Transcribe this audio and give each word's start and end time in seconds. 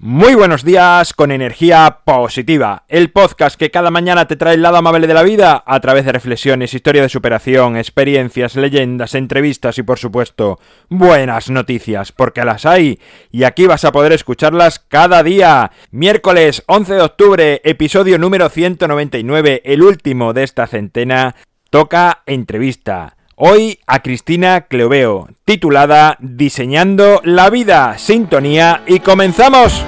Muy 0.00 0.36
buenos 0.36 0.62
días 0.62 1.12
con 1.12 1.32
energía 1.32 2.02
positiva, 2.04 2.84
el 2.86 3.10
podcast 3.10 3.58
que 3.58 3.72
cada 3.72 3.90
mañana 3.90 4.28
te 4.28 4.36
trae 4.36 4.54
el 4.54 4.62
lado 4.62 4.76
amable 4.76 5.08
de 5.08 5.14
la 5.14 5.24
vida 5.24 5.64
a 5.66 5.80
través 5.80 6.04
de 6.04 6.12
reflexiones, 6.12 6.72
historia 6.72 7.02
de 7.02 7.08
superación, 7.08 7.76
experiencias, 7.76 8.54
leyendas, 8.54 9.16
entrevistas 9.16 9.76
y 9.76 9.82
por 9.82 9.98
supuesto 9.98 10.60
buenas 10.88 11.50
noticias, 11.50 12.12
porque 12.12 12.44
las 12.44 12.64
hay 12.64 13.00
y 13.32 13.42
aquí 13.42 13.66
vas 13.66 13.84
a 13.84 13.90
poder 13.90 14.12
escucharlas 14.12 14.78
cada 14.78 15.24
día. 15.24 15.72
Miércoles 15.90 16.62
11 16.68 16.94
de 16.94 17.00
octubre, 17.00 17.60
episodio 17.64 18.18
número 18.18 18.50
199, 18.50 19.62
el 19.64 19.82
último 19.82 20.32
de 20.32 20.44
esta 20.44 20.68
centena, 20.68 21.34
toca 21.70 22.22
entrevista. 22.24 23.17
Hoy 23.40 23.78
a 23.86 24.02
Cristina 24.02 24.62
Cleoveo, 24.62 25.28
titulada 25.44 26.16
Diseñando 26.18 27.20
la 27.22 27.50
vida, 27.50 27.96
sintonía 27.96 28.82
y 28.84 28.98
comenzamos. 28.98 29.84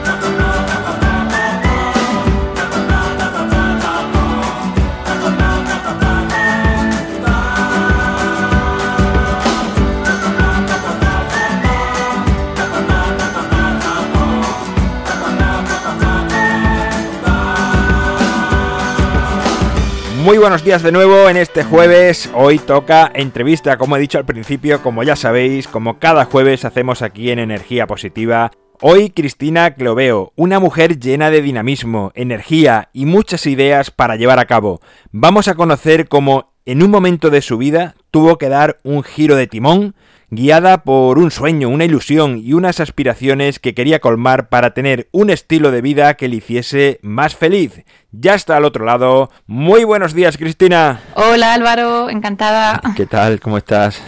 Muy 20.22 20.36
buenos 20.36 20.62
días 20.62 20.82
de 20.82 20.92
nuevo 20.92 21.30
en 21.30 21.38
este 21.38 21.64
jueves. 21.64 22.30
Hoy 22.34 22.58
toca 22.58 23.10
entrevista, 23.14 23.78
como 23.78 23.96
he 23.96 24.00
dicho 24.00 24.18
al 24.18 24.26
principio, 24.26 24.82
como 24.82 25.02
ya 25.02 25.16
sabéis, 25.16 25.66
como 25.66 25.98
cada 25.98 26.26
jueves 26.26 26.66
hacemos 26.66 27.00
aquí 27.00 27.30
en 27.30 27.38
Energía 27.38 27.86
Positiva. 27.86 28.50
Hoy 28.82 29.08
Cristina 29.08 29.72
Cloveo, 29.72 30.34
una 30.36 30.60
mujer 30.60 30.98
llena 30.98 31.30
de 31.30 31.40
dinamismo, 31.40 32.12
energía 32.14 32.90
y 32.92 33.06
muchas 33.06 33.46
ideas 33.46 33.90
para 33.90 34.16
llevar 34.16 34.38
a 34.38 34.44
cabo. 34.44 34.82
Vamos 35.10 35.48
a 35.48 35.54
conocer 35.54 36.06
cómo 36.06 36.52
en 36.66 36.82
un 36.82 36.90
momento 36.90 37.30
de 37.30 37.40
su 37.40 37.56
vida 37.56 37.94
tuvo 38.10 38.36
que 38.36 38.50
dar 38.50 38.78
un 38.82 39.02
giro 39.02 39.36
de 39.36 39.46
timón 39.46 39.94
guiada 40.30 40.84
por 40.84 41.18
un 41.18 41.30
sueño, 41.30 41.68
una 41.68 41.84
ilusión 41.84 42.38
y 42.38 42.52
unas 42.52 42.80
aspiraciones 42.80 43.58
que 43.58 43.74
quería 43.74 43.98
colmar 43.98 44.48
para 44.48 44.74
tener 44.74 45.08
un 45.10 45.28
estilo 45.30 45.70
de 45.72 45.82
vida 45.82 46.14
que 46.14 46.28
le 46.28 46.36
hiciese 46.36 47.00
más 47.02 47.34
feliz. 47.34 47.84
Ya 48.12 48.34
está 48.34 48.56
al 48.56 48.64
otro 48.64 48.84
lado. 48.84 49.30
Muy 49.46 49.84
buenos 49.84 50.14
días, 50.14 50.36
Cristina. 50.36 51.00
Hola 51.14 51.52
Álvaro, 51.52 52.10
encantada. 52.10 52.80
¿Qué 52.96 53.06
tal? 53.06 53.40
¿Cómo 53.40 53.58
estás? 53.58 54.00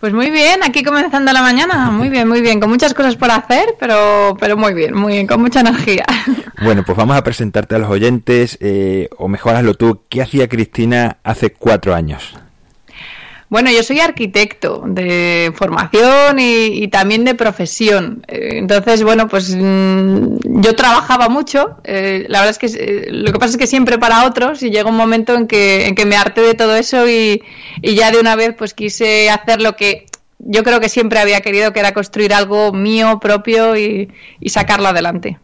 Pues 0.00 0.12
muy 0.12 0.30
bien, 0.30 0.62
aquí 0.62 0.84
comenzando 0.84 1.32
la 1.32 1.40
mañana, 1.40 1.90
muy 1.90 2.10
bien, 2.10 2.28
muy 2.28 2.42
bien, 2.42 2.60
con 2.60 2.68
muchas 2.68 2.92
cosas 2.92 3.16
por 3.16 3.30
hacer, 3.30 3.76
pero, 3.80 4.36
pero 4.38 4.56
muy 4.56 4.74
bien, 4.74 4.94
muy 4.94 5.14
bien, 5.14 5.26
con 5.26 5.40
mucha 5.40 5.60
energía. 5.60 6.04
Bueno, 6.62 6.84
pues 6.84 6.96
vamos 6.96 7.16
a 7.16 7.24
presentarte 7.24 7.74
a 7.74 7.78
los 7.78 7.90
oyentes, 7.90 8.58
eh, 8.60 9.08
o 9.16 9.26
mejor 9.28 9.56
hazlo 9.56 9.74
tú, 9.74 10.02
¿qué 10.08 10.22
hacía 10.22 10.48
Cristina 10.48 11.16
hace 11.24 11.50
cuatro 11.50 11.94
años? 11.94 12.34
Bueno, 13.48 13.70
yo 13.70 13.84
soy 13.84 14.00
arquitecto 14.00 14.82
de 14.86 15.52
formación 15.54 16.38
y, 16.40 16.88
también 16.88 17.24
de 17.24 17.34
profesión. 17.34 18.24
Eh, 18.26 18.58
entonces, 18.58 19.04
bueno, 19.04 19.28
pues 19.28 19.54
mm, 19.54 20.38
yo 20.62 20.74
trabajaba 20.74 21.28
mucho. 21.28 21.76
Eh, 21.84 22.26
la 22.28 22.40
verdad 22.40 22.50
es 22.50 22.58
que 22.58 22.66
eh, 22.78 23.06
lo 23.10 23.32
que 23.32 23.38
pasa 23.38 23.52
es 23.52 23.56
que 23.56 23.68
siempre 23.68 23.98
para 23.98 24.26
otros 24.26 24.62
y 24.62 24.70
llega 24.70 24.90
un 24.90 24.96
momento 24.96 25.34
en 25.34 25.46
que, 25.46 25.86
en 25.86 25.94
que 25.94 26.06
me 26.06 26.16
harté 26.16 26.40
de 26.40 26.54
todo 26.54 26.74
eso 26.74 27.08
y, 27.08 27.42
ya 27.82 28.10
de 28.10 28.18
una 28.18 28.34
vez 28.34 28.54
pues 28.56 28.74
quise 28.74 29.30
hacer 29.30 29.62
lo 29.62 29.76
que 29.76 30.06
yo 30.38 30.64
creo 30.64 30.80
que 30.80 30.88
siempre 30.88 31.18
había 31.18 31.40
querido, 31.40 31.72
que 31.72 31.80
era 31.80 31.94
construir 31.94 32.34
algo 32.34 32.72
mío 32.72 33.20
propio 33.20 33.76
y, 33.76 34.10
sacarlo 34.46 34.88
adelante. 34.88 35.38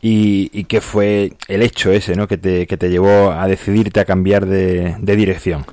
¿Y, 0.00 0.64
qué 0.64 0.80
fue 0.80 1.32
el 1.48 1.62
hecho 1.62 1.92
ese 1.92 2.14
¿no? 2.14 2.26
que, 2.26 2.38
te, 2.38 2.66
que 2.66 2.78
te 2.78 2.88
llevó 2.88 3.30
a 3.30 3.46
decidirte 3.46 4.00
a 4.00 4.06
cambiar 4.06 4.46
de 4.46 5.16
dirección? 5.16 5.66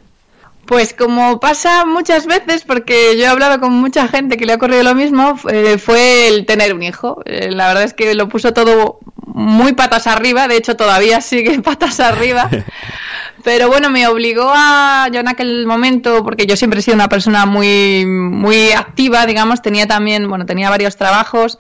Pues 0.68 0.94
como 0.94 1.40
pasa 1.40 1.86
muchas 1.86 2.26
veces, 2.26 2.66
porque 2.66 3.16
yo 3.18 3.24
he 3.24 3.28
hablado 3.28 3.62
con 3.62 3.72
mucha 3.72 4.10
gente 4.10 4.36
que 4.36 4.46
le 4.46 4.52
ha 4.52 4.58
ocurrido 4.58 4.84
lo 4.84 4.96
mismo, 4.96 5.40
eh, 5.50 5.78
fue 5.78 6.28
el 6.28 6.46
tener 6.46 6.74
un 6.74 6.84
hijo. 6.84 7.22
Eh, 7.24 7.52
la 7.52 7.70
verdad 7.70 7.84
es 7.84 7.94
que 7.94 8.14
lo 8.16 8.28
puso 8.28 8.54
todo 8.54 9.00
muy 9.26 9.72
patas 9.74 10.08
arriba, 10.08 10.50
de 10.50 10.58
hecho 10.58 10.76
todavía 10.76 11.22
sigue 11.22 11.62
patas 11.64 12.02
arriba. 12.02 12.50
Pero 13.46 13.70
bueno, 13.70 13.90
me 13.90 14.08
obligó 14.08 14.52
a, 14.54 15.08
yo 15.10 15.22
en 15.22 15.30
aquel 15.30 15.66
momento, 15.66 16.22
porque 16.26 16.46
yo 16.46 16.58
siempre 16.58 16.82
he 16.82 16.84
sido 16.84 16.96
una 16.96 17.08
persona 17.08 17.46
muy, 17.46 18.06
muy 18.06 18.74
activa, 18.74 19.26
digamos, 19.26 19.62
tenía 19.62 19.88
también, 19.88 20.28
bueno, 20.28 20.46
tenía 20.46 20.70
varios 20.70 20.98
trabajos 20.98 21.60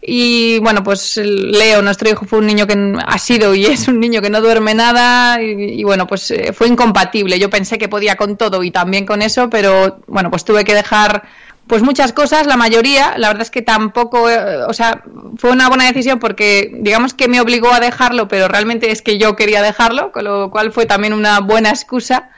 y 0.00 0.58
bueno, 0.60 0.82
pues 0.82 1.16
Leo, 1.16 1.82
nuestro 1.82 2.08
hijo, 2.08 2.24
fue 2.24 2.38
un 2.38 2.46
niño 2.46 2.66
que 2.66 2.96
ha 3.04 3.18
sido 3.18 3.54
y 3.54 3.66
es 3.66 3.88
un 3.88 4.00
niño 4.00 4.22
que 4.22 4.30
no 4.30 4.40
duerme 4.40 4.74
nada 4.74 5.42
y, 5.42 5.82
bueno, 5.84 6.06
pues 6.06 6.30
eh, 6.30 6.52
fue 6.52 6.68
incompatible. 6.68 7.38
Yo 7.38 7.50
pensé 7.50 7.78
que 7.78 7.88
podía 7.88 8.16
con 8.16 8.36
todo 8.36 8.62
y 8.62 8.70
también 8.70 9.06
con 9.06 9.22
eso, 9.22 9.50
pero 9.50 10.00
bueno, 10.06 10.30
pues 10.30 10.44
tuve 10.44 10.64
que 10.64 10.74
dejar 10.74 11.24
pues 11.66 11.82
muchas 11.82 12.14
cosas, 12.14 12.46
la 12.46 12.56
mayoría, 12.56 13.18
la 13.18 13.28
verdad 13.28 13.42
es 13.42 13.50
que 13.50 13.60
tampoco, 13.60 14.30
eh, 14.30 14.62
o 14.66 14.72
sea, 14.72 15.02
fue 15.36 15.50
una 15.50 15.68
buena 15.68 15.84
decisión 15.84 16.18
porque 16.18 16.70
digamos 16.80 17.12
que 17.12 17.28
me 17.28 17.42
obligó 17.42 17.70
a 17.70 17.78
dejarlo, 17.78 18.26
pero 18.26 18.48
realmente 18.48 18.90
es 18.90 19.02
que 19.02 19.18
yo 19.18 19.36
quería 19.36 19.60
dejarlo, 19.60 20.10
con 20.10 20.24
lo 20.24 20.50
cual 20.50 20.72
fue 20.72 20.86
también 20.86 21.12
una 21.12 21.40
buena 21.40 21.68
excusa. 21.68 22.30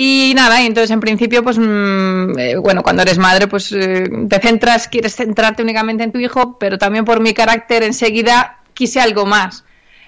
Y 0.00 0.32
nada, 0.36 0.62
y 0.62 0.66
entonces 0.66 0.92
en 0.92 1.00
principio, 1.00 1.42
pues 1.42 1.58
mm, 1.58 2.38
eh, 2.38 2.56
bueno, 2.58 2.84
cuando 2.84 3.02
eres 3.02 3.18
madre, 3.18 3.48
pues 3.48 3.72
eh, 3.72 4.08
te 4.28 4.38
centras, 4.38 4.86
quieres 4.86 5.16
centrarte 5.16 5.60
únicamente 5.60 6.04
en 6.04 6.12
tu 6.12 6.20
hijo, 6.20 6.56
pero 6.56 6.78
también 6.78 7.04
por 7.04 7.18
mi 7.18 7.34
carácter 7.34 7.82
enseguida 7.82 8.58
quise 8.74 9.00
algo 9.00 9.26
más. 9.26 9.64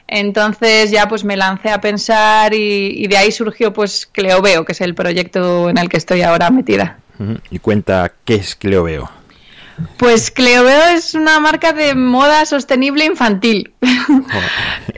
Entonces 0.07 0.93
ya 0.93 1.09
pues 1.09 1.25
me 1.25 1.37
lancé 1.37 1.71
a 1.71 1.81
pensar 1.81 2.55
y, 2.55 3.05
de 3.09 3.17
ahí 3.17 3.33
surgió 3.33 3.73
pues 3.73 4.07
Cleoveo, 4.07 4.65
que 4.65 4.73
es 4.73 4.81
el 4.81 4.95
proyecto 4.95 5.69
en 5.69 5.77
el 5.77 5.89
que 5.89 5.97
estoy 5.97 6.23
ahora 6.23 6.51
metida. 6.51 6.99
Y 7.51 7.59
cuenta, 7.59 8.13
¿qué 8.25 8.37
es 8.37 8.55
Cleoveo? 8.55 9.11
Pues 9.97 10.31
Cleoveo 10.31 10.89
es 10.95 11.15
una 11.15 11.41
marca 11.41 11.73
de 11.73 11.95
moda 11.95 12.45
sostenible 12.47 13.05
infantil. 13.05 13.73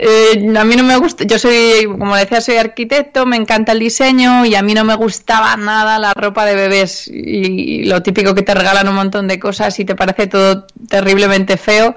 Eh, 0.05 0.53
a 0.59 0.65
mí 0.65 0.75
no 0.75 0.83
me 0.83 0.97
gusta, 0.97 1.23
yo 1.25 1.39
soy, 1.39 1.85
como 1.87 2.17
decía, 2.17 2.41
soy 2.41 2.57
arquitecto, 2.57 3.25
me 3.25 3.37
encanta 3.37 3.71
el 3.71 3.79
diseño 3.79 4.45
y 4.45 4.57
a 4.57 4.63
mí 4.63 4.75
no 4.75 4.83
me 4.85 4.97
gustaba 4.97 5.57
nada 5.57 5.99
la 6.01 6.13
ropa 6.15 6.45
de 6.45 6.57
bebés 6.57 7.07
y, 7.07 7.85
lo 7.85 8.03
típico 8.03 8.35
que 8.35 8.43
te 8.43 8.55
regalan 8.55 8.89
un 8.89 8.97
montón 8.97 9.29
de 9.29 9.39
cosas 9.39 9.79
y 9.79 9.85
te 9.85 9.95
parece 9.95 10.27
todo 10.27 10.67
terriblemente 10.89 11.57
feo 11.57 11.95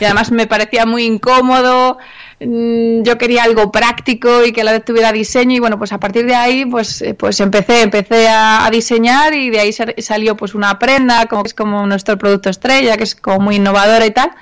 y 0.00 0.04
además 0.04 0.30
me 0.30 0.46
parecía 0.46 0.86
muy 0.86 1.04
incómodo. 1.04 1.98
Mm, 2.44 3.02
yo 3.02 3.18
quería 3.18 3.44
algo 3.44 3.70
práctico 3.70 4.44
y 4.44 4.52
que 4.52 4.62
a 4.62 4.64
la 4.64 4.72
vez 4.72 4.84
tuviera 4.84 5.12
diseño 5.12 5.56
y 5.56 5.60
bueno 5.60 5.78
pues 5.78 5.92
a 5.92 5.98
partir 5.98 6.26
de 6.26 6.34
ahí 6.34 6.64
pues 6.64 7.02
eh, 7.02 7.14
pues 7.14 7.38
empecé 7.40 7.82
empecé 7.82 8.28
a, 8.28 8.68
diseñar 8.72 9.34
y 9.34 9.50
de 9.50 9.60
ahí 9.60 9.72
salió 9.72 10.36
pues 10.36 10.54
una 10.54 10.78
prenda 10.78 11.26
como 11.26 11.42
que 11.42 11.48
es 11.48 11.54
como 11.54 11.86
nuestro 11.86 12.18
producto 12.18 12.48
estrella 12.50 12.96
que 12.96 13.04
es 13.04 13.14
como 13.14 13.40
muy 13.40 13.56
innovadora 13.56 14.06
y 14.06 14.10
tal. 14.10 14.32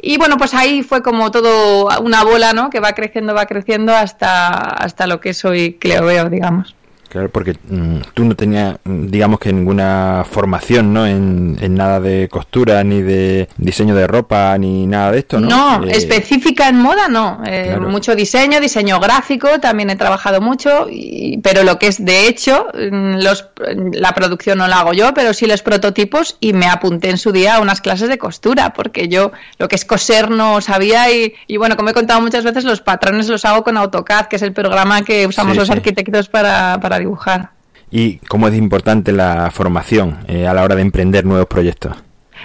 Y 0.00 0.18
bueno 0.18 0.36
pues 0.38 0.54
ahí 0.54 0.82
fue 0.82 1.02
como 1.02 1.30
todo 1.30 1.88
una 2.00 2.24
bola 2.24 2.52
no 2.52 2.70
que 2.70 2.80
va 2.80 2.92
creciendo 2.92 3.34
va 3.34 3.46
creciendo 3.46 3.94
hasta 3.94 4.48
hasta 4.48 5.06
lo 5.06 5.20
que 5.20 5.34
soy 5.34 5.74
Cleo 5.74 6.28
digamos 6.30 6.74
Claro, 7.08 7.28
porque 7.30 7.56
mm, 7.68 7.98
tú 8.14 8.24
no 8.24 8.34
tenías, 8.34 8.76
mm, 8.84 9.06
digamos 9.06 9.38
que 9.38 9.52
ninguna 9.52 10.24
formación, 10.28 10.92
¿no? 10.92 11.06
En, 11.06 11.56
nada 11.76 12.00
de 12.00 12.28
costura, 12.30 12.82
ni 12.84 13.02
de 13.02 13.48
diseño 13.58 13.94
de 13.94 14.06
ropa, 14.06 14.56
ni 14.56 14.86
nada 14.86 15.12
de 15.12 15.18
esto, 15.18 15.38
¿no? 15.40 15.80
No, 15.80 15.86
eh, 15.86 15.92
específica 15.92 16.68
en 16.68 16.80
moda, 16.80 17.08
no. 17.08 17.42
Eh, 17.44 17.76
mucho 17.78 18.14
diseño, 18.14 18.60
diseño 18.60 18.98
gráfico, 18.98 19.60
también 19.60 19.90
he 19.90 19.96
trabajado 19.96 20.40
mucho, 20.40 20.86
y, 20.90 21.38
pero 21.42 21.64
lo 21.64 21.78
que 21.78 21.88
es 21.88 22.02
de 22.02 22.28
hecho, 22.28 22.66
mm, 22.72 23.16
los, 23.22 23.48
la 23.92 24.14
producción 24.14 24.58
no 24.58 24.68
la 24.68 24.80
hago 24.80 24.92
yo, 24.92 25.12
pero 25.12 25.34
sí 25.34 25.46
los 25.46 25.62
prototipos 25.62 26.36
y 26.40 26.52
me 26.52 26.66
apunté 26.66 27.10
en 27.10 27.18
su 27.18 27.32
día 27.32 27.56
a 27.56 27.60
unas 27.60 27.80
clases 27.80 28.08
de 28.08 28.18
costura, 28.18 28.72
porque 28.72 29.08
yo 29.08 29.32
lo 29.58 29.68
que 29.68 29.76
es 29.76 29.84
coser 29.84 30.30
no 30.30 30.60
sabía 30.60 31.10
y, 31.12 31.34
y 31.46 31.56
bueno, 31.58 31.76
como 31.76 31.90
he 31.90 31.94
contado 31.94 32.20
muchas 32.20 32.44
veces, 32.44 32.64
los 32.64 32.80
patrones 32.80 33.28
los 33.28 33.44
hago 33.44 33.62
con 33.64 33.76
AutoCAD, 33.76 34.26
que 34.26 34.36
es 34.36 34.42
el 34.42 34.52
programa 34.52 35.02
que 35.02 35.26
usamos 35.26 35.56
los 35.56 35.70
arquitectos 35.70 36.28
para, 36.28 36.78
para 36.80 36.95
dibujar. 36.98 37.50
¿Y 37.90 38.18
cómo 38.28 38.48
es 38.48 38.54
importante 38.54 39.12
la 39.12 39.50
formación 39.50 40.18
eh, 40.26 40.46
a 40.46 40.54
la 40.54 40.62
hora 40.62 40.74
de 40.74 40.82
emprender 40.82 41.24
nuevos 41.24 41.46
proyectos? 41.46 41.96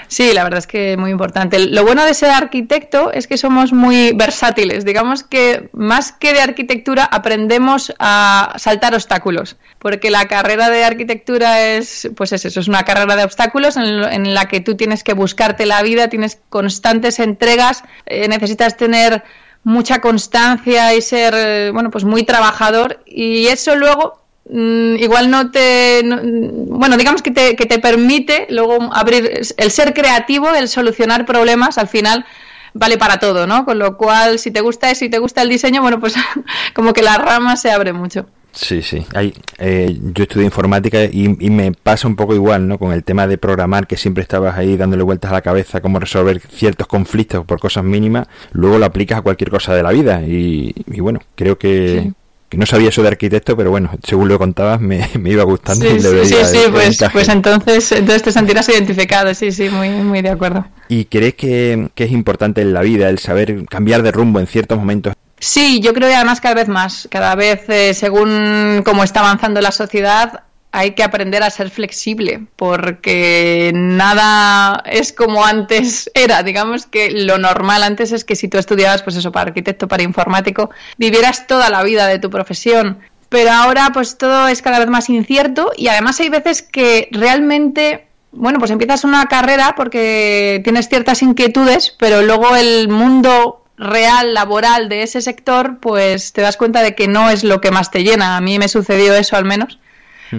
Sí, 0.07 0.33
la 0.33 0.44
verdad 0.44 0.59
es 0.59 0.68
que 0.68 0.98
muy 0.98 1.12
importante. 1.12 1.59
Lo 1.59 1.86
bueno 1.86 2.06
de 2.06 2.13
ser 2.13 2.31
arquitecto 2.31 3.13
es 3.13 3.27
que 3.27 3.38
somos 3.38 3.71
muy 3.71 4.12
versátiles. 4.13 4.83
Digamos 4.83 5.24
que 5.24 5.69
más 5.74 6.12
que 6.12 6.33
de 6.33 6.42
arquitectura 6.42 7.06
aprendemos 7.06 7.94
a 7.98 8.53
saltar 8.57 8.94
obstáculos, 8.94 9.57
porque 9.80 10.12
la 10.12 10.27
carrera 10.27 10.69
de 10.69 10.83
arquitectura 10.83 11.62
es, 11.62 12.09
pues 12.15 12.33
es 12.33 12.45
eso, 12.45 12.59
es 12.59 12.68
una 12.68 12.83
carrera 12.83 13.15
de 13.15 13.24
obstáculos 13.24 13.77
en, 13.77 14.33
la 14.33 14.45
que 14.48 14.59
tú 14.59 14.75
tienes 14.75 15.03
que 15.03 15.13
buscarte 15.13 15.65
la 15.65 15.81
vida, 15.81 16.09
tienes 16.09 16.39
constantes 16.50 17.19
entregas, 17.19 17.83
eh, 18.06 18.27
necesitas 18.27 18.77
tener 18.77 19.24
mucha 19.63 20.01
constancia 20.01 20.94
y 20.94 21.01
ser, 21.01 21.33
eh, 21.38 21.71
bueno, 21.71 21.92
pues 21.92 22.03
muy 22.03 22.24
trabajador 22.24 23.01
y 23.06 23.48
eso 23.48 23.75
luego 23.75 24.20
Mm, 24.53 24.98
igual 24.98 25.31
no 25.31 25.50
te. 25.50 26.01
bueno, 26.03 26.98
digamos 26.98 27.21
que 27.21 27.31
te, 27.31 27.56
que 27.56 27.65
te 27.65 27.80
permite 27.80 28.48
luego 28.50 28.94
abrir. 28.94 29.42
El 29.56 29.71
ser 29.71 29.94
creativo, 29.94 30.50
el 30.53 30.68
solucionar 30.68 31.25
problemas, 31.25 31.77
al 31.77 31.88
final 31.88 32.25
vale 32.74 32.98
para 32.98 33.18
todo, 33.18 33.48
¿no? 33.48 33.63
Con 33.63 33.80
lo 33.80 33.95
cual, 33.95 34.39
si 34.39 34.51
te 34.51 34.59
gusta 34.59 34.92
eso 34.92 35.06
y 35.06 35.09
te 35.09 35.19
gusta 35.19 35.42
el 35.42 35.50
diseño, 35.50 35.81
bueno, 35.81 36.01
pues 36.01 36.15
como 36.75 36.92
que 36.92 37.01
la 37.01 37.18
rama 37.18 37.56
se 37.56 37.71
abre 37.71 37.94
mucho. 37.94 38.25
Sí, 38.51 38.81
sí. 38.81 39.06
Hay, 39.15 39.33
eh, 39.59 39.98
yo 40.13 40.24
estudié 40.24 40.44
informática 40.45 41.06
y, 41.06 41.38
y, 41.39 41.50
me 41.50 41.71
pasa 41.71 42.09
un 42.09 42.18
poco 42.18 42.36
igual, 42.36 42.68
¿no? 42.68 42.77
Con 42.77 42.92
el 42.92 43.06
tema 43.06 43.25
de 43.25 43.38
programar, 43.38 43.88
que 43.88 43.95
siempre 43.95 44.21
estabas 44.21 44.57
ahí 44.57 44.75
dándole 44.75 45.03
vueltas 45.03 45.31
a 45.31 45.36
la 45.36 45.42
cabeza, 45.42 45.80
cómo 45.80 46.00
resolver 46.00 46.42
ciertos 46.42 46.88
conflictos 46.88 47.45
por 47.45 47.62
cosas 47.62 47.86
mínimas, 47.86 48.27
luego 48.51 48.77
lo 48.77 48.86
aplicas 48.86 49.19
a 49.19 49.21
cualquier 49.21 49.50
cosa 49.50 49.74
de 49.74 49.83
la 49.83 49.92
vida. 49.92 50.24
Y, 50.24 50.75
y 50.88 51.00
bueno, 51.00 51.21
creo 51.36 51.57
que, 51.57 52.01
sí 52.03 52.13
que 52.51 52.57
no 52.57 52.65
sabía 52.65 52.89
eso 52.89 53.01
de 53.01 53.07
arquitecto, 53.07 53.56
pero 53.56 53.71
bueno, 53.71 53.92
según 54.03 54.27
lo 54.27 54.38
contabas, 54.38 54.81
me, 54.81 55.09
me 55.19 55.30
iba 55.30 55.44
gustando. 55.45 55.86
Sí, 55.86 56.01
sí, 56.01 56.25
sí, 56.25 56.36
sí 56.44 56.59
pues, 56.69 57.01
pues 57.13 57.30
entonces, 57.30 57.94
entonces 57.94 58.24
te 58.24 58.31
sentirás 58.33 58.68
identificado, 58.68 59.33
sí, 59.33 59.53
sí, 59.53 59.69
muy, 59.69 59.88
muy 59.89 60.21
de 60.21 60.31
acuerdo. 60.31 60.68
¿Y 60.89 61.06
crees 61.06 61.36
que, 61.36 61.89
que 61.95 62.03
es 62.03 62.12
importante 62.12 62.59
en 62.59 62.74
la 62.74 62.81
vida 62.81 63.07
el 63.07 63.19
saber 63.19 63.65
cambiar 63.69 64.03
de 64.03 64.12
rumbo 64.12 64.42
en 64.42 64.48
ciertos 64.48 64.77
momentos? 64.77 65.13
Sí, 65.39 65.80
yo 65.80 65.94
creo 65.94 66.09
que 66.09 66.15
además 66.15 66.42
cada 66.42 66.56
vez 66.56 66.68
más, 66.68 67.07
cada 67.09 67.36
vez 67.36 67.62
eh, 67.69 67.94
según 67.94 68.81
cómo 68.83 69.06
está 69.06 69.21
avanzando 69.21 69.62
la 69.62 69.71
sociedad, 69.71 70.44
hay 70.71 70.91
que 70.91 71.03
aprender 71.03 71.44
a 71.44 71.50
ser 71.50 71.69
flexible, 71.69 72.45
porque 72.56 73.71
nada 73.73 74.83
es 74.85 75.12
como 75.13 75.45
antes 75.45 76.09
era. 76.13 76.44
Digamos 76.44 76.85
que 76.85 77.12
lo 77.12 77.38
normal 77.38 77.83
antes 77.83 78.12
es 78.12 78.23
que 78.23 78.35
si 78.35 78.47
tú 78.47 78.57
estudiabas, 78.57 79.03
pues 79.03 79.15
eso, 79.15 79.31
para 79.31 79.50
arquitecto, 79.50 79.88
para 79.88 80.03
informático, 80.03 80.69
vivieras 80.97 81.47
toda 81.47 81.69
la 81.69 81.83
vida 81.83 82.07
de 82.07 82.19
tu 82.19 82.29
profesión. 82.29 83.00
Pero 83.29 83.51
ahora, 83.51 83.91
pues 83.94 84.18
todo 84.18 84.47
es 84.47 84.62
cada 84.62 84.79
vez 84.79 84.89
más 84.89 85.09
incierto 85.09 85.71
y 85.77 85.88
además 85.88 86.19
hay 86.19 86.29
veces 86.29 86.62
que 86.62 87.07
realmente 87.12 88.07
bueno, 88.33 88.59
pues 88.59 88.71
empiezas 88.71 89.03
una 89.03 89.25
carrera 89.25 89.74
porque 89.75 90.62
tienes 90.63 90.88
ciertas 90.88 91.21
inquietudes, 91.21 91.94
pero 92.00 92.21
luego 92.21 92.56
el 92.56 92.88
mundo 92.88 93.65
real 93.77 94.33
laboral 94.33 94.89
de 94.89 95.03
ese 95.03 95.21
sector, 95.21 95.79
pues 95.79 96.33
te 96.33 96.41
das 96.41 96.56
cuenta 96.56 96.81
de 96.81 96.95
que 96.95 97.07
no 97.07 97.29
es 97.29 97.44
lo 97.44 97.59
que 97.62 97.71
más 97.71 97.91
te 97.91 98.03
llena. 98.03 98.38
A 98.38 98.41
mí 98.41 98.59
me 98.59 98.69
sucedió 98.69 99.15
eso 99.15 99.35
al 99.35 99.45
menos. 99.45 99.79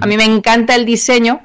A 0.00 0.06
mí 0.06 0.16
me 0.16 0.24
encanta 0.24 0.74
el 0.74 0.84
diseño, 0.84 1.42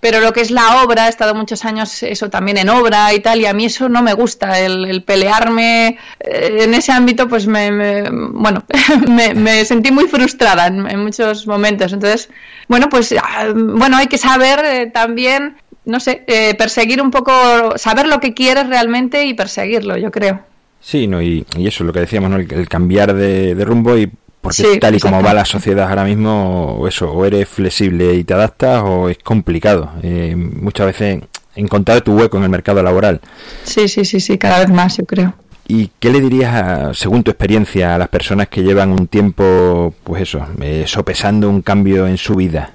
pero 0.00 0.20
lo 0.20 0.32
que 0.32 0.40
es 0.40 0.50
la 0.50 0.82
obra, 0.82 1.06
he 1.06 1.10
estado 1.10 1.34
muchos 1.34 1.64
años 1.64 2.02
eso 2.02 2.30
también 2.30 2.56
en 2.56 2.70
obra 2.70 3.12
y 3.12 3.20
tal, 3.20 3.40
y 3.40 3.46
a 3.46 3.52
mí 3.52 3.66
eso 3.66 3.88
no 3.88 4.02
me 4.02 4.14
gusta, 4.14 4.58
el, 4.58 5.02
pelearme 5.02 5.98
eh, 6.20 6.58
en 6.60 6.74
ese 6.74 6.92
ámbito, 6.92 7.28
pues 7.28 7.46
me, 7.46 8.08
bueno, 8.10 8.64
me, 9.08 9.64
sentí 9.64 9.92
muy 9.92 10.08
frustrada 10.08 10.66
en, 10.66 10.98
muchos 11.00 11.46
momentos. 11.46 11.92
Entonces, 11.92 12.30
bueno, 12.68 12.88
pues 12.88 13.14
ah, 13.22 13.52
bueno, 13.54 13.98
hay 13.98 14.06
que 14.06 14.18
saber 14.18 14.64
eh, 14.64 14.90
también, 14.92 15.56
no 15.84 16.00
sé, 16.00 16.24
eh, 16.26 16.54
perseguir 16.54 17.02
un 17.02 17.10
poco, 17.10 17.32
saber 17.76 18.06
lo 18.06 18.20
que 18.20 18.32
quieres 18.32 18.68
realmente 18.68 19.26
y 19.26 19.34
perseguirlo, 19.34 19.98
yo 19.98 20.10
creo. 20.10 20.50
Sí, 20.80 21.06
no, 21.06 21.20
y, 21.20 21.44
eso 21.58 21.84
es 21.84 21.86
lo 21.86 21.92
que 21.92 22.00
decíamos, 22.00 22.30
¿no? 22.30 22.38
el, 22.38 22.68
cambiar 22.68 23.14
de, 23.14 23.54
rumbo 23.64 23.98
y 23.98 24.10
porque 24.40 24.78
tal 24.78 24.94
y 24.94 25.00
como 25.00 25.22
va 25.22 25.34
la 25.34 25.44
sociedad 25.44 25.88
ahora 25.88 26.04
mismo, 26.04 26.84
eso, 26.88 27.10
o 27.12 27.24
eres 27.24 27.48
flexible 27.48 28.14
y 28.14 28.24
te 28.24 28.34
adaptas 28.34 28.82
o 28.84 29.08
es 29.08 29.18
complicado. 29.18 29.90
Eh, 30.02 30.34
muchas 30.36 30.86
veces 30.86 31.20
encontrar 31.54 32.00
tu 32.00 32.14
hueco 32.14 32.38
en 32.38 32.44
el 32.44 32.48
mercado 32.48 32.82
laboral. 32.82 33.20
Sí, 33.64 33.88
sí, 33.88 34.04
sí, 34.04 34.20
sí, 34.20 34.38
cada 34.38 34.60
vez 34.60 34.70
más, 34.70 34.96
yo 34.96 35.04
creo. 35.04 35.34
¿Y 35.68 35.90
qué 36.00 36.10
le 36.10 36.20
dirías, 36.20 36.96
según 36.98 37.22
tu 37.22 37.30
experiencia, 37.30 37.94
a 37.94 37.98
las 37.98 38.08
personas 38.08 38.48
que 38.48 38.62
llevan 38.62 38.90
un 38.90 39.06
tiempo, 39.06 39.94
pues 40.02 40.22
eso, 40.22 40.44
eh, 40.60 40.84
sopesando 40.86 41.48
un 41.48 41.62
cambio 41.62 42.06
en 42.06 42.16
su 42.18 42.34
vida? 42.34 42.72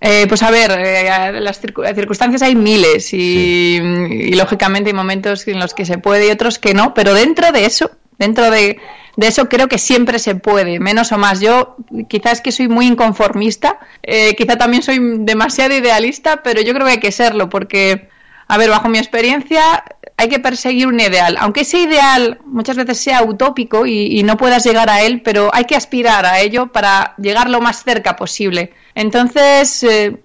Eh, 0.00 0.26
pues 0.28 0.42
a 0.42 0.50
ver, 0.50 1.40
las 1.40 1.60
circunstancias 1.60 2.42
hay 2.42 2.54
miles 2.54 3.14
y, 3.14 3.78
y, 3.78 4.34
lógicamente 4.34 4.90
hay 4.90 4.94
momentos 4.94 5.48
en 5.48 5.58
los 5.58 5.72
que 5.72 5.86
se 5.86 5.96
puede 5.96 6.26
y 6.26 6.30
otros 6.30 6.58
que 6.58 6.74
no, 6.74 6.92
pero 6.92 7.14
dentro 7.14 7.50
de 7.52 7.64
eso, 7.64 7.90
dentro 8.18 8.50
de 8.50 8.78
eso 9.16 9.48
creo 9.48 9.68
que 9.68 9.78
siempre 9.78 10.18
se 10.18 10.34
puede, 10.34 10.80
menos 10.80 11.12
o 11.12 11.18
más. 11.18 11.40
Yo 11.40 11.76
quizás 12.08 12.40
que 12.40 12.52
soy 12.52 12.68
muy 12.68 12.86
inconformista, 12.86 13.78
eh, 14.02 14.34
quizá 14.36 14.56
también 14.56 14.82
soy 14.82 14.98
demasiado 15.20 15.74
idealista, 15.74 16.42
pero 16.42 16.60
yo 16.60 16.74
creo 16.74 16.86
que 16.86 16.92
hay 16.92 17.00
que 17.00 17.12
serlo, 17.12 17.48
porque, 17.48 18.08
a 18.48 18.58
ver, 18.58 18.70
bajo 18.70 18.88
mi 18.88 18.98
experiencia, 18.98 19.84
hay 20.16 20.28
que 20.28 20.38
perseguir 20.38 20.86
un 20.86 20.98
ideal. 20.98 21.36
Aunque 21.40 21.62
ese 21.62 21.78
ideal 21.78 22.38
muchas 22.44 22.76
veces 22.76 22.98
sea 22.98 23.22
utópico 23.22 23.86
y, 23.86 24.22
no 24.24 24.36
puedas 24.36 24.64
llegar 24.64 24.90
a 24.90 25.02
él, 25.02 25.22
pero 25.22 25.50
hay 25.52 25.64
que 25.64 25.76
aspirar 25.76 26.26
a 26.26 26.40
ello 26.40 26.72
para 26.72 27.14
llegar 27.18 27.50
lo 27.50 27.60
más 27.60 27.82
cerca 27.82 28.16
posible. 28.16 28.72
Entonces, 28.94 29.82
eh, 29.82 30.16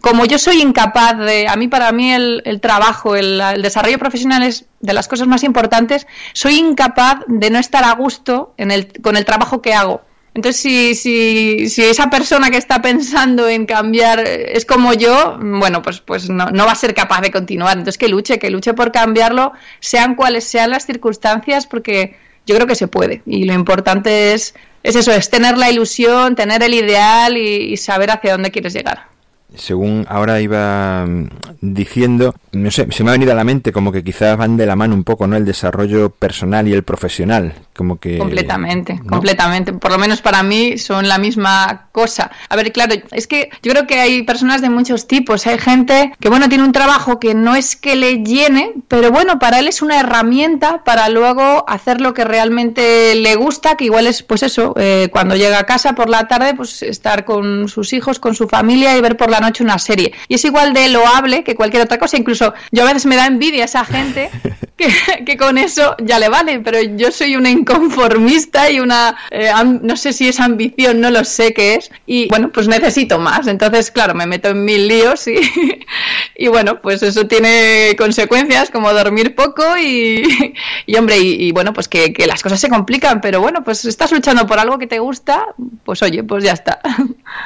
como 0.00 0.24
yo 0.24 0.38
soy 0.38 0.60
incapaz 0.60 1.18
de, 1.18 1.48
a 1.48 1.56
mí 1.56 1.68
para 1.68 1.92
mí 1.92 2.12
el, 2.12 2.60
trabajo, 2.60 3.16
el, 3.16 3.40
desarrollo 3.62 3.98
profesional 3.98 4.42
es 4.42 4.66
de 4.80 4.92
las 4.92 5.08
cosas 5.08 5.26
más 5.26 5.44
importantes, 5.44 6.06
soy 6.32 6.58
incapaz 6.58 7.20
de 7.26 7.50
no 7.50 7.58
estar 7.58 7.84
a 7.84 7.92
gusto 7.92 8.54
en 8.56 8.70
el, 8.70 8.92
con 9.00 9.16
el 9.16 9.24
trabajo 9.24 9.62
que 9.62 9.74
hago. 9.74 10.02
Entonces, 10.34 10.60
si, 10.60 10.94
si, 10.96 11.68
si 11.68 11.84
esa 11.84 12.10
persona 12.10 12.50
que 12.50 12.56
está 12.56 12.82
pensando 12.82 13.48
en 13.48 13.66
cambiar 13.66 14.18
es 14.26 14.66
como 14.66 14.92
yo, 14.92 15.38
bueno, 15.40 15.80
pues, 15.80 16.00
pues 16.00 16.28
no, 16.28 16.46
va 16.52 16.72
a 16.72 16.74
ser 16.74 16.92
capaz 16.92 17.20
de 17.20 17.30
continuar. 17.30 17.78
Entonces, 17.78 17.98
que 17.98 18.08
luche, 18.08 18.40
que 18.40 18.50
luche 18.50 18.74
por 18.74 18.90
cambiarlo, 18.90 19.52
sean 19.78 20.16
cuales 20.16 20.42
sean 20.42 20.70
las 20.70 20.86
circunstancias, 20.86 21.68
porque 21.68 22.16
yo 22.46 22.56
creo 22.56 22.66
que 22.66 22.74
se 22.74 22.88
puede. 22.88 23.22
Y 23.26 23.44
lo 23.44 23.54
importante 23.54 24.32
es, 24.32 24.56
es 24.82 24.96
eso, 24.96 25.12
es 25.12 25.30
tener 25.30 25.56
la 25.56 25.70
ilusión, 25.70 26.34
tener 26.34 26.64
el 26.64 26.74
ideal 26.74 27.36
y 27.36 27.76
saber 27.76 28.10
hacia 28.10 28.32
dónde 28.32 28.50
quieres 28.50 28.74
llegar 28.74 29.13
según 29.56 30.06
ahora 30.08 30.40
iba 30.40 31.06
mm, 31.06 31.28
diciendo, 31.60 32.34
no 32.52 32.70
sé, 32.70 32.86
se 32.90 33.04
me 33.04 33.10
ha 33.10 33.12
venido 33.12 33.32
a 33.32 33.34
la 33.34 33.44
mente 33.44 33.72
como 33.72 33.92
que 33.92 34.02
quizás 34.02 34.36
van 34.36 34.56
de 34.56 34.66
la 34.66 34.76
mano 34.76 34.94
un 34.94 35.04
poco, 35.04 35.26
¿no? 35.26 35.36
El 35.36 35.44
desarrollo 35.44 36.10
personal 36.10 36.68
y 36.68 36.72
el 36.72 36.82
profesional, 36.82 37.54
como 37.74 37.98
que... 37.98 38.18
Completamente, 38.18 39.00
completamente. 39.08 39.72
Por 39.72 39.90
lo 39.90 39.98
menos 39.98 40.20
para 40.20 40.42
mí 40.42 40.78
son 40.78 41.08
la 41.08 41.18
misma 41.18 41.88
cosa. 41.92 42.30
A 42.48 42.56
ver, 42.56 42.72
claro, 42.72 42.94
es 43.12 43.26
que 43.26 43.50
yo 43.62 43.72
creo 43.72 43.86
que 43.86 44.00
hay 44.00 44.22
personas 44.22 44.62
de 44.62 44.70
muchos 44.70 45.06
tipos. 45.06 45.46
Hay 45.46 45.58
gente 45.58 46.12
que, 46.20 46.28
bueno, 46.28 46.48
tiene 46.48 46.64
un 46.64 46.72
trabajo 46.72 47.18
que 47.18 47.34
no 47.34 47.56
es 47.56 47.76
que 47.76 47.96
le 47.96 48.22
llene, 48.22 48.72
pero 48.88 49.10
bueno, 49.10 49.38
para 49.38 49.58
él 49.58 49.68
es 49.68 49.82
una 49.82 50.00
herramienta 50.00 50.84
para 50.84 51.08
luego 51.08 51.64
hacer 51.68 52.00
lo 52.00 52.14
que 52.14 52.24
realmente 52.24 53.14
le 53.14 53.36
gusta, 53.36 53.76
que 53.76 53.84
igual 53.84 54.06
es, 54.06 54.22
pues 54.22 54.42
eso, 54.42 54.74
eh, 54.76 55.08
cuando 55.12 55.36
llega 55.36 55.58
a 55.58 55.66
casa 55.66 55.94
por 55.94 56.08
la 56.08 56.28
tarde, 56.28 56.54
pues 56.54 56.82
estar 56.82 57.24
con 57.24 57.68
sus 57.68 57.92
hijos, 57.92 58.18
con 58.18 58.34
su 58.34 58.48
familia 58.48 58.96
y 58.96 59.00
ver 59.00 59.16
por 59.16 59.30
la 59.30 59.40
noche 59.44 59.62
una 59.62 59.78
serie. 59.78 60.12
Y 60.28 60.34
es 60.34 60.44
igual 60.44 60.72
de 60.72 60.88
loable 60.88 61.44
que 61.44 61.54
cualquier 61.54 61.82
otra 61.82 61.98
cosa. 61.98 62.16
Incluso 62.16 62.54
yo 62.72 62.82
a 62.82 62.86
veces 62.86 63.06
me 63.06 63.16
da 63.16 63.26
envidia 63.26 63.64
esa 63.64 63.84
gente 63.84 64.30
que, 64.76 65.36
con 65.36 65.58
eso 65.58 65.94
ya 66.02 66.18
le 66.18 66.28
vale, 66.28 66.60
pero 66.60 66.80
yo 66.80 67.12
soy 67.12 67.36
una 67.36 67.50
inconformista 67.50 68.70
y 68.70 68.80
una, 68.80 69.16
eh, 69.30 69.50
no 69.82 69.96
sé 69.96 70.12
si 70.12 70.28
es 70.28 70.40
ambición, 70.40 71.00
no 71.00 71.10
lo 71.10 71.24
sé 71.24 71.54
qué 71.54 71.74
es. 71.74 71.90
Y 72.06 72.28
bueno, 72.28 72.50
pues 72.50 72.68
necesito 72.68 73.18
más. 73.18 73.46
Entonces, 73.46 73.90
claro, 73.90 74.14
me 74.14 74.26
meto 74.26 74.48
en 74.48 74.64
mil 74.64 74.88
líos 74.88 75.26
y, 75.28 75.36
y 76.36 76.48
bueno, 76.48 76.80
pues 76.80 77.02
eso 77.02 77.26
tiene 77.26 77.94
consecuencias 77.96 78.70
como 78.70 78.92
dormir 78.92 79.34
poco 79.34 79.62
y, 79.78 80.54
y 80.86 80.96
hombre, 80.96 81.18
y, 81.18 81.52
bueno, 81.52 81.72
pues 81.72 81.88
que, 81.88 82.12
que 82.12 82.26
las 82.26 82.42
cosas 82.42 82.60
se 82.60 82.68
complican, 82.68 83.20
pero 83.20 83.40
bueno, 83.40 83.62
pues 83.64 83.84
estás 83.84 84.12
luchando 84.12 84.46
por 84.46 84.58
algo 84.58 84.78
que 84.78 84.86
te 84.86 84.98
gusta, 84.98 85.54
pues 85.84 86.02
oye, 86.02 86.24
pues 86.24 86.44
ya 86.44 86.52
está. 86.52 86.80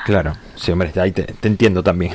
Claro, 0.05 0.35
sí, 0.55 0.71
hombre, 0.73 0.93
ahí 1.01 1.13
te, 1.13 1.23
te 1.23 1.49
entiendo 1.49 1.83
también. 1.83 2.13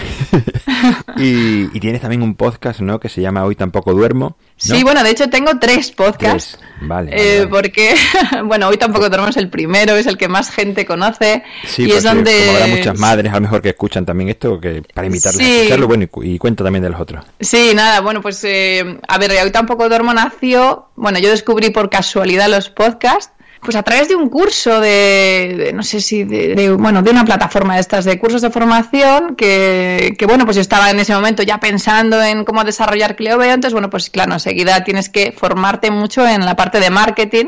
y, 1.18 1.80
tienes 1.80 2.02
también 2.02 2.22
un 2.22 2.36
podcast, 2.36 2.80
¿no? 2.82 3.00
Que 3.00 3.10
se 3.10 3.22
llama 3.22 3.44
Hoy 3.44 3.56
tampoco 3.56 3.94
duermo. 3.94 4.38
Sí, 4.58 4.84
bueno, 4.84 5.03
de 5.04 5.12
hecho 5.12 5.30
tengo 5.30 5.52
tres 5.60 5.92
podcasts. 5.92 6.58
Vale, 6.82 7.12
eh, 7.14 7.48
Porque, 7.48 7.96
bueno, 8.46 8.68
Hoy 8.68 8.78
tampoco 8.78 9.06
es 9.06 9.38
el 9.38 9.50
primero, 9.50 9.96
es 9.96 10.06
el 10.06 10.18
que 10.18 10.28
más 10.28 10.50
gente 10.50 10.86
conoce. 10.86 11.44
Sí, 11.66 11.86
y 11.86 11.92
es 11.92 12.04
donde... 12.04 12.32
como 12.32 12.58
habrá 12.58 12.68
muchas 12.68 13.00
madres 13.00 13.32
a 13.32 13.36
lo 13.36 13.42
mejor 13.42 13.62
que 13.62 13.70
escuchan 13.70 14.06
también 14.06 14.30
esto, 14.30 14.60
que 14.60 14.84
para 14.94 15.08
invitarles 15.08 15.42
a 15.42 15.56
escucharlo, 15.56 15.88
bueno, 15.88 16.08
y, 16.22 16.38
cuenta 16.38 16.64
también 16.64 16.84
de 16.84 16.90
los 16.90 17.00
otros. 17.00 17.24
Sí, 17.40 17.72
nada, 17.74 18.02
bueno, 18.02 18.22
pues 18.22 18.44
eh, 18.44 19.00
a 19.08 19.18
ver, 19.18 19.32
Hoy 19.44 19.52
tampoco 19.52 19.88
duermo 19.88 20.14
nació, 20.14 20.90
bueno, 20.96 21.20
yo 21.20 21.30
descubrí 21.30 21.70
por 21.70 21.90
casualidad 21.90 22.50
los 22.50 22.70
podcasts 22.70 23.32
pues 23.64 23.76
a 23.76 23.84
través 23.84 24.10
de 24.10 24.16
un 24.16 24.30
curso 24.30 24.80
de, 24.80 25.72
no 25.74 25.84
sé 25.84 26.02
si 26.02 26.24
de, 26.24 26.72
bueno 26.72 27.02
de 27.02 27.12
una 27.12 27.26
plataforma 27.26 27.76
de 27.76 27.82
estas 27.82 28.06
de 28.06 28.20
cursos 28.20 28.42
de 28.42 28.50
formación 28.50 29.36
que, 29.36 30.16
que, 30.18 30.26
bueno 30.26 30.46
pues 30.46 30.56
yo 30.56 30.62
estaba 30.62 30.92
en 30.92 31.00
ese 31.00 31.14
momento 31.14 31.44
ya 31.44 31.60
pensando 31.60 32.22
en 32.22 32.46
cómo 32.46 32.64
desarrollar 32.64 33.16
Clio 33.16 33.42
entonces 33.42 33.74
bueno 33.74 33.90
pues 33.90 34.10
claro 34.10 34.34
enseguida 34.34 34.84
tienes 34.84 35.10
que 35.10 35.32
formarte 35.32 35.92
mucho 35.92 36.28
en 36.28 36.46
la 36.46 36.56
parte 36.56 36.80
de 36.80 36.90
marketing. 36.90 37.46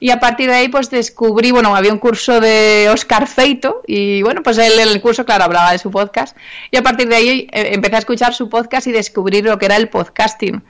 Y 0.00 0.10
a 0.10 0.20
partir 0.20 0.50
de 0.50 0.56
ahí 0.56 0.68
pues 0.68 0.90
descubrí 0.90 1.50
bueno 1.50 1.74
había 1.74 1.94
un 1.94 1.98
curso 1.98 2.40
de 2.40 2.90
Oscar 2.92 3.26
Feito 3.26 3.80
y 3.86 4.20
bueno 4.20 4.42
pues 4.42 4.58
él 4.58 4.72
en 4.78 4.88
el 4.88 5.00
curso 5.00 5.24
claro 5.24 5.44
hablaba 5.44 5.72
de 5.72 5.78
su 5.78 5.90
podcast. 5.90 6.36
Y 6.70 6.76
a 6.76 6.82
partir 6.82 7.08
de 7.08 7.16
ahí 7.16 7.48
eh, 7.50 7.70
empecé 7.72 7.96
a 7.96 8.00
escuchar 8.00 8.34
su 8.34 8.50
podcast 8.50 8.86
y 8.88 8.92
descubrir 8.92 9.46
lo 9.46 9.58
que 9.58 9.64
era 9.64 9.76
el 9.76 9.88
podcasting 9.88 10.62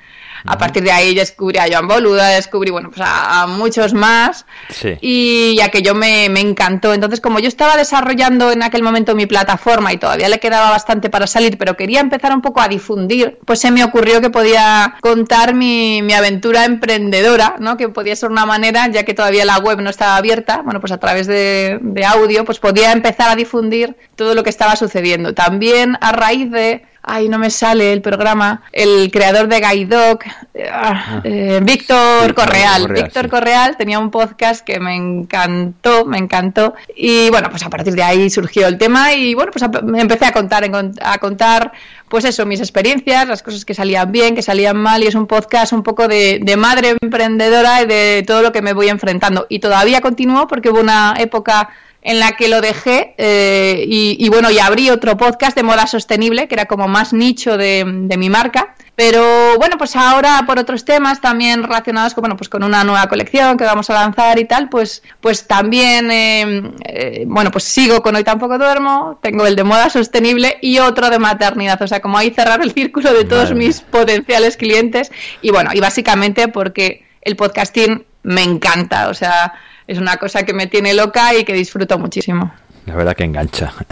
A 0.46 0.58
partir 0.58 0.82
de 0.82 0.92
ahí 0.92 1.14
descubrí 1.14 1.58
a 1.58 1.66
Joan 1.70 1.88
Boluda, 1.88 2.28
descubrí, 2.28 2.70
bueno, 2.70 2.90
pues 2.90 3.02
a, 3.04 3.46
muchos 3.46 3.94
más. 3.94 4.46
Sí. 4.70 4.96
Y 5.00 5.61
aquello 5.61 5.94
me, 5.94 6.28
me 6.28 6.40
encantó. 6.40 6.94
Entonces, 6.94 7.20
como 7.20 7.38
yo 7.38 7.49
estaba 7.49 7.76
desarrollando 7.76 8.50
en 8.50 8.62
aquel 8.62 8.82
momento 8.82 9.14
mi 9.14 9.26
plataforma 9.26 9.92
y 9.92 9.99
todavía 9.99 10.28
le 10.28 10.40
quedaba 10.40 10.70
bastante 10.70 11.11
para 11.11 11.26
salir, 11.26 11.58
pero 11.58 11.76
quería 11.76 12.00
empezar 12.00 12.32
un 12.32 12.42
poco 12.42 12.61
a 12.61 12.68
difundir, 12.68 13.38
pues 13.44 13.61
se 13.61 13.70
me 13.70 13.84
ocurrió 13.84 14.20
que 14.20 14.30
podía 14.30 14.96
contar 15.00 15.54
mi, 15.54 16.02
mi 16.02 16.12
aventura 16.12 16.64
emprendedora, 16.64 17.56
¿no? 17.58 17.76
Que 17.76 17.88
podía 17.88 18.16
ser 18.16 18.30
una 18.30 18.46
manera, 18.46 18.88
ya 18.88 19.04
que 19.04 19.14
todavía 19.14 19.44
la 19.44 19.58
web 19.58 19.80
no 19.80 19.90
estaba 19.90 20.16
abierta, 20.16 20.62
bueno, 20.62 20.80
pues 20.80 20.92
a 20.92 20.99
través 20.99 21.26
de, 21.26 21.78
de 21.80 22.04
audio, 22.04 22.44
pues 22.44 22.58
podía 22.58 22.92
empezar 22.92 23.30
a 23.30 23.37
difundir 23.37 23.96
todo 24.16 24.34
lo 24.34 24.42
que 24.42 24.50
estaba 24.50 24.76
sucediendo. 24.76 25.34
También 25.34 25.96
a 26.00 26.12
raíz 26.12 26.50
de 26.50 26.84
ay, 27.02 27.28
no 27.28 27.38
me 27.38 27.50
sale 27.50 27.92
el 27.92 28.00
programa, 28.00 28.62
el 28.73 29.11
creador 29.11 29.49
de 29.49 29.61
Gaidoc, 29.61 30.25
ah, 30.26 30.40
ah. 30.73 31.21
eh, 31.25 31.61
Víctor 31.62 32.35
Correal. 32.35 32.88
Víctor 32.88 33.28
Correal 33.28 33.76
tenía 33.76 33.99
un 33.99 34.11
podcast 34.11 34.64
que 34.64 34.78
me 34.78 34.94
encantó, 34.94 36.04
me 36.04 36.18
encantó. 36.18 36.75
Y 36.94 37.28
bueno, 37.30 37.50
pues 37.50 37.64
a 37.64 37.71
partir 37.71 37.94
de 37.94 38.02
ahí 38.02 38.30
surgió 38.30 38.68
el 38.68 38.78
tema 38.78 39.12
y 39.12 39.35
bueno, 39.35 39.50
pues 39.50 39.64
empecé 39.97 40.26
a 40.26 40.32
contar, 40.32 40.64
a 41.02 41.18
contar, 41.18 41.73
pues 42.09 42.25
eso, 42.25 42.47
mis 42.47 42.61
experiencias, 42.61 43.26
las 43.26 43.42
cosas 43.42 43.64
que 43.64 43.75
salían 43.75 44.12
bien, 44.12 44.35
que 44.35 44.42
salían 44.42 44.76
mal 44.76 45.02
y 45.02 45.09
es 45.09 45.14
un 45.14 45.26
podcast 45.26 45.73
un 45.73 45.82
poco 45.82 46.06
de, 46.06 46.38
de 46.40 46.56
madre 46.56 46.97
emprendedora 47.00 47.82
y 47.82 47.87
de 47.87 48.25
todo 48.26 48.42
lo 48.42 48.52
que 48.52 48.62
me 48.62 48.75
voy 48.75 48.88
enfrentando. 48.88 49.47
Y 49.49 49.59
todavía 49.59 50.00
continúo 50.00 50.47
porque 50.47 50.71
hubo 50.71 50.80
una 50.80 51.14
época 51.18 51.71
en 52.02 52.18
la 52.18 52.32
que 52.32 52.49
lo 52.49 52.61
dejé 52.61 53.14
eh, 53.16 53.85
y, 53.87 54.28
bueno, 54.28 54.50
y 54.50 54.59
abrí 54.59 54.90
otro 54.90 55.16
podcast 55.16 55.56
de 55.56 55.62
moda 55.62 55.87
sostenible, 55.87 56.49
que 56.49 56.54
era 56.56 56.66
como 56.66 56.88
más 56.88 57.12
nicho 57.12 57.56
de, 57.56 57.85
mi 57.85 58.28
marca. 58.28 58.75
Pero 58.94 59.56
bueno, 59.56 59.78
pues 59.78 59.97
ahora 59.97 60.42
por 60.47 60.59
otros 60.59 60.85
temas 60.85 61.21
también 61.21 61.62
relacionados 61.62 62.12
con, 62.12 62.23
bueno, 62.23 62.37
pues 62.37 62.50
con 62.50 62.62
una 62.62 62.85
nueva 62.85 63.06
colección 63.06 63.56
que 63.56 63.64
vamos 63.64 63.88
a 63.88 63.94
lanzar 63.94 64.38
y 64.38 64.44
tal, 64.44 64.68
pues, 64.68 65.02
pues 65.21 65.47
también, 65.47 66.11
eh, 66.11 66.62
eh, 66.85 67.25
bueno, 67.26 67.50
pues 67.50 67.64
sigo 67.64 68.02
con 68.02 68.16
Hoy 68.16 68.25
Tampoco 68.25 68.59
Duermo, 68.59 69.18
tengo 69.23 69.47
el 69.47 69.56
de 69.56 69.64
moda 69.64 69.88
sostenible 69.88 70.59
y 70.61 70.78
otro 70.78 71.09
de 71.09 71.18
maternidad. 71.18 71.80
O 71.80 71.87
sea, 71.87 72.00
como 72.00 72.18
ahí 72.18 72.32
cerrar 72.32 72.61
el 72.61 72.73
círculo 72.73 73.14
de 73.14 73.25
todos 73.25 73.54
mis 73.54 73.80
potenciales 73.80 74.56
clientes. 74.56 75.11
Y 75.40 75.52
bueno, 75.52 75.71
y 75.73 75.80
básicamente 75.80 76.49
porque 76.49 77.06
el 77.23 77.37
podcasting 77.37 78.04
me 78.25 78.42
encanta, 78.42 79.09
o 79.09 79.14
sea, 79.14 79.54
es 79.92 79.99
una 79.99 80.16
cosa 80.16 80.44
que 80.44 80.54
me 80.54 80.66
tiene 80.66 80.94
loca 80.94 81.34
y 81.34 81.44
que 81.44 81.52
disfruto 81.52 81.99
muchísimo. 81.99 82.52
La 82.87 82.96
verdad 82.96 83.14
que 83.14 83.25
engancha. 83.25 83.72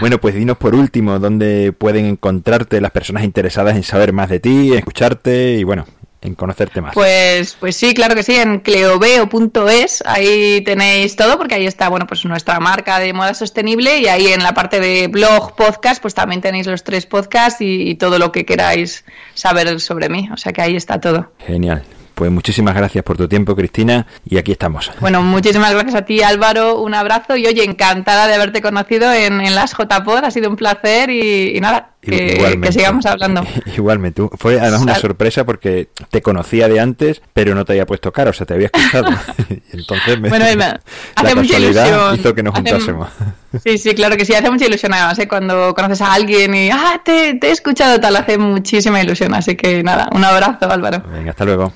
Bueno, 0.00 0.18
pues 0.18 0.34
dinos 0.34 0.58
por 0.58 0.74
último 0.74 1.18
dónde 1.18 1.72
pueden 1.72 2.04
encontrarte 2.04 2.80
las 2.82 2.90
personas 2.90 3.24
interesadas 3.24 3.76
en 3.76 3.82
saber 3.82 4.12
más 4.12 4.28
de 4.28 4.40
ti, 4.40 4.74
escucharte 4.74 5.54
y 5.54 5.64
bueno, 5.64 5.86
en 6.20 6.34
conocerte 6.34 6.82
más. 6.82 6.92
Pues, 6.92 7.56
pues 7.58 7.76
sí, 7.76 7.94
claro 7.94 8.14
que 8.14 8.22
sí, 8.22 8.34
en 8.34 8.60
cleoveo.es, 8.60 10.04
ahí 10.06 10.60
tenéis 10.62 11.16
todo, 11.16 11.38
porque 11.38 11.54
ahí 11.54 11.66
está, 11.66 11.88
bueno, 11.88 12.06
pues 12.06 12.24
nuestra 12.26 12.60
marca 12.60 12.98
de 12.98 13.14
moda 13.14 13.32
sostenible 13.32 13.98
y 13.98 14.08
ahí 14.08 14.28
en 14.28 14.42
la 14.42 14.52
parte 14.52 14.80
de 14.80 15.08
blog, 15.08 15.56
podcast, 15.56 16.02
pues 16.02 16.14
también 16.14 16.42
tenéis 16.42 16.66
los 16.66 16.84
tres 16.84 17.06
podcasts 17.06 17.60
y 17.60 17.94
todo 17.94 18.18
lo 18.18 18.32
que 18.32 18.44
queráis 18.44 19.04
saber 19.34 19.80
sobre 19.80 20.10
mí, 20.10 20.28
o 20.32 20.36
sea 20.36 20.52
que 20.52 20.60
ahí 20.60 20.76
está 20.76 21.00
todo. 21.00 21.32
Genial. 21.38 21.82
Pues 22.16 22.30
muchísimas 22.30 22.74
gracias 22.74 23.04
por 23.04 23.18
tu 23.18 23.28
tiempo, 23.28 23.54
Cristina, 23.54 24.06
y 24.24 24.38
aquí 24.38 24.50
estamos. 24.50 24.90
Bueno, 25.00 25.20
muchísimas 25.20 25.74
gracias 25.74 25.96
a 25.96 26.06
ti, 26.06 26.22
Álvaro, 26.22 26.80
un 26.80 26.94
abrazo 26.94 27.36
y 27.36 27.46
oye, 27.46 27.62
encantada 27.62 28.26
de 28.26 28.32
haberte 28.32 28.62
conocido 28.62 29.12
en, 29.12 29.42
en 29.42 29.54
las 29.54 29.72
JPod, 29.76 30.24
ha 30.24 30.30
sido 30.30 30.48
un 30.48 30.56
placer 30.56 31.10
y, 31.10 31.60
nada, 31.60 31.90
que, 32.00 32.58
sigamos 32.70 33.04
hablando. 33.04 33.44
Igualmente, 33.76 34.26
fue 34.38 34.58
además 34.58 34.80
una 34.80 34.94
sorpresa 34.94 35.44
porque 35.44 35.90
te 36.08 36.22
conocía 36.22 36.68
de 36.68 36.80
antes, 36.80 37.20
pero 37.34 37.54
no 37.54 37.66
te 37.66 37.72
había 37.74 37.84
puesto 37.84 38.10
cara, 38.14 38.30
o 38.30 38.32
sea, 38.32 38.46
te 38.46 38.54
había 38.54 38.70
escuchado. 38.72 39.10
entonces 39.74 40.18
me, 40.18 40.30
bueno, 40.30 40.46
hace 41.16 41.34
mucha 41.34 41.58
ilusión. 41.58 42.14
hizo 42.14 42.34
que 42.34 42.42
nos 42.42 42.54
juntásemos. 42.54 43.10
Sí, 43.62 43.76
sí, 43.76 43.94
claro 43.94 44.16
que 44.16 44.24
sí, 44.24 44.32
hace 44.32 44.50
mucha 44.50 44.64
ilusión 44.64 44.94
además, 44.94 45.18
¿eh? 45.18 45.28
cuando 45.28 45.74
conoces 45.74 46.00
a 46.00 46.14
alguien 46.14 46.54
y, 46.54 46.70
ah, 46.70 46.98
te, 47.04 47.34
te 47.34 47.48
he 47.48 47.50
escuchado 47.50 48.00
tal, 48.00 48.16
hace 48.16 48.38
muchísima 48.38 49.02
ilusión, 49.02 49.34
así 49.34 49.54
que 49.54 49.82
nada, 49.82 50.08
un 50.12 50.24
abrazo, 50.24 50.70
Álvaro. 50.70 51.02
Venga, 51.12 51.32
hasta 51.32 51.44
luego. 51.44 51.74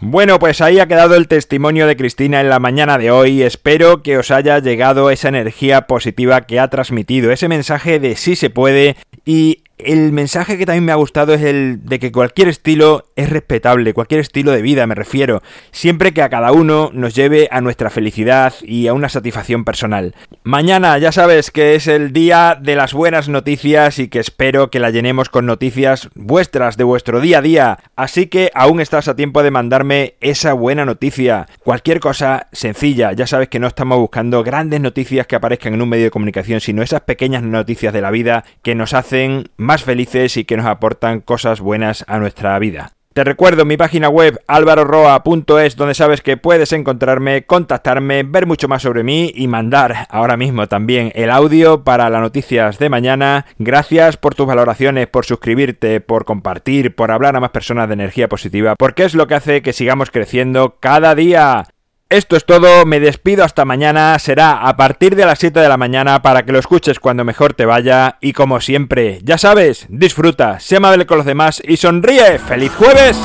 Bueno, 0.00 0.38
pues 0.38 0.60
ahí 0.60 0.78
ha 0.78 0.86
quedado 0.86 1.16
el 1.16 1.26
testimonio 1.26 1.88
de 1.88 1.96
Cristina 1.96 2.40
en 2.40 2.48
la 2.48 2.60
mañana 2.60 2.98
de 2.98 3.10
hoy. 3.10 3.42
Espero 3.42 4.00
que 4.00 4.16
os 4.16 4.30
haya 4.30 4.60
llegado 4.60 5.10
esa 5.10 5.28
energía 5.28 5.88
positiva 5.88 6.42
que 6.42 6.60
ha 6.60 6.68
transmitido, 6.68 7.32
ese 7.32 7.48
mensaje 7.48 7.98
de 7.98 8.14
sí 8.14 8.36
se 8.36 8.48
puede 8.48 8.94
y 9.24 9.64
el 9.78 10.12
mensaje 10.12 10.58
que 10.58 10.66
también 10.66 10.84
me 10.84 10.92
ha 10.92 10.96
gustado 10.96 11.34
es 11.34 11.42
el 11.42 11.84
de 11.84 11.98
que 11.98 12.12
cualquier 12.12 12.48
estilo 12.48 13.06
es 13.16 13.30
respetable, 13.30 13.94
cualquier 13.94 14.20
estilo 14.20 14.52
de 14.52 14.62
vida 14.62 14.86
me 14.86 14.94
refiero, 14.94 15.42
siempre 15.70 16.12
que 16.12 16.22
a 16.22 16.28
cada 16.28 16.52
uno 16.52 16.90
nos 16.92 17.14
lleve 17.14 17.48
a 17.50 17.60
nuestra 17.60 17.90
felicidad 17.90 18.54
y 18.62 18.88
a 18.88 18.94
una 18.94 19.08
satisfacción 19.08 19.64
personal. 19.64 20.14
Mañana 20.42 20.98
ya 20.98 21.12
sabes 21.12 21.50
que 21.50 21.74
es 21.74 21.86
el 21.86 22.12
día 22.12 22.58
de 22.60 22.76
las 22.76 22.92
buenas 22.92 23.28
noticias 23.28 23.98
y 23.98 24.08
que 24.08 24.18
espero 24.18 24.70
que 24.70 24.80
la 24.80 24.90
llenemos 24.90 25.28
con 25.28 25.46
noticias 25.46 26.08
vuestras 26.14 26.76
de 26.76 26.84
vuestro 26.84 27.20
día 27.20 27.38
a 27.38 27.42
día, 27.42 27.78
así 27.96 28.26
que 28.26 28.50
aún 28.54 28.80
estás 28.80 29.08
a 29.08 29.16
tiempo 29.16 29.42
de 29.42 29.50
mandarme 29.50 30.14
esa 30.20 30.52
buena 30.52 30.84
noticia. 30.84 31.46
Cualquier 31.62 32.00
cosa 32.00 32.48
sencilla, 32.52 33.12
ya 33.12 33.26
sabes 33.26 33.48
que 33.48 33.58
no 33.58 33.66
estamos 33.66 33.98
buscando 33.98 34.42
grandes 34.42 34.80
noticias 34.80 35.26
que 35.26 35.36
aparezcan 35.36 35.74
en 35.74 35.82
un 35.82 35.88
medio 35.88 36.04
de 36.04 36.10
comunicación, 36.10 36.60
sino 36.60 36.82
esas 36.82 37.02
pequeñas 37.02 37.42
noticias 37.42 37.92
de 37.92 38.00
la 38.00 38.10
vida 38.10 38.44
que 38.62 38.74
nos 38.74 38.94
hacen 38.94 39.50
más 39.68 39.84
felices 39.84 40.38
y 40.38 40.46
que 40.46 40.56
nos 40.56 40.64
aportan 40.64 41.20
cosas 41.20 41.60
buenas 41.60 42.02
a 42.08 42.18
nuestra 42.18 42.58
vida. 42.58 42.92
Te 43.12 43.22
recuerdo 43.22 43.66
mi 43.66 43.76
página 43.76 44.08
web 44.08 44.40
alvaroroa.es 44.46 45.76
donde 45.76 45.94
sabes 45.94 46.22
que 46.22 46.38
puedes 46.38 46.72
encontrarme, 46.72 47.44
contactarme, 47.44 48.22
ver 48.22 48.46
mucho 48.46 48.66
más 48.66 48.80
sobre 48.80 49.02
mí 49.02 49.30
y 49.34 49.46
mandar 49.46 50.06
ahora 50.08 50.38
mismo 50.38 50.68
también 50.68 51.12
el 51.14 51.28
audio 51.30 51.84
para 51.84 52.08
las 52.08 52.22
noticias 52.22 52.78
de 52.78 52.88
mañana. 52.88 53.44
Gracias 53.58 54.16
por 54.16 54.34
tus 54.34 54.46
valoraciones, 54.46 55.06
por 55.06 55.26
suscribirte, 55.26 56.00
por 56.00 56.24
compartir, 56.24 56.94
por 56.94 57.10
hablar 57.10 57.36
a 57.36 57.40
más 57.40 57.50
personas 57.50 57.88
de 57.88 57.94
energía 57.94 58.28
positiva, 58.28 58.74
porque 58.78 59.04
es 59.04 59.14
lo 59.14 59.26
que 59.26 59.34
hace 59.34 59.60
que 59.60 59.74
sigamos 59.74 60.10
creciendo 60.10 60.76
cada 60.80 61.14
día. 61.14 61.64
Esto 62.10 62.36
es 62.36 62.46
todo, 62.46 62.86
me 62.86 63.00
despido 63.00 63.44
hasta 63.44 63.66
mañana, 63.66 64.18
será 64.18 64.66
a 64.66 64.78
partir 64.78 65.14
de 65.14 65.26
las 65.26 65.38
7 65.40 65.60
de 65.60 65.68
la 65.68 65.76
mañana 65.76 66.22
para 66.22 66.42
que 66.42 66.52
lo 66.52 66.58
escuches 66.58 67.00
cuando 67.00 67.22
mejor 67.22 67.52
te 67.52 67.66
vaya 67.66 68.16
y 68.22 68.32
como 68.32 68.62
siempre, 68.62 69.20
ya 69.24 69.36
sabes, 69.36 69.84
disfruta, 69.90 70.58
sé 70.58 70.76
amable 70.76 71.04
con 71.04 71.18
los 71.18 71.26
demás 71.26 71.60
y 71.62 71.76
sonríe. 71.76 72.38
¡Feliz 72.38 72.72
jueves! 72.74 73.20